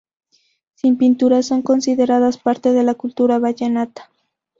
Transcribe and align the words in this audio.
Sus 0.73 0.97
pinturas 0.97 1.45
son 1.45 1.61
consideradas 1.61 2.39
parte 2.39 2.71
de 2.73 2.81
la 2.81 2.95
cultura 2.95 3.37
vallenata. 3.37 4.09